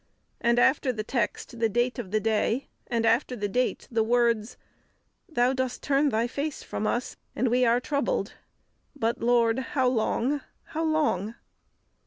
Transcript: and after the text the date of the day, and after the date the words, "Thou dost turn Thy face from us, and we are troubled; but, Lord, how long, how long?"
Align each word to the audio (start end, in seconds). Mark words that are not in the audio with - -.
and 0.41 0.57
after 0.57 0.91
the 0.91 1.03
text 1.03 1.59
the 1.59 1.69
date 1.69 1.99
of 1.99 2.09
the 2.09 2.19
day, 2.19 2.67
and 2.87 3.05
after 3.05 3.35
the 3.35 3.47
date 3.47 3.87
the 3.91 4.01
words, 4.01 4.57
"Thou 5.29 5.53
dost 5.53 5.83
turn 5.83 6.09
Thy 6.09 6.25
face 6.25 6.63
from 6.63 6.87
us, 6.87 7.17
and 7.35 7.49
we 7.49 7.65
are 7.65 7.79
troubled; 7.79 8.33
but, 8.95 9.19
Lord, 9.21 9.59
how 9.77 9.87
long, 9.87 10.41
how 10.63 10.83
long?" 10.83 11.35